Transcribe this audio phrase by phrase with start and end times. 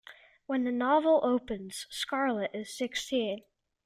[0.47, 3.43] When the novel opens, Scarlett is sixteen.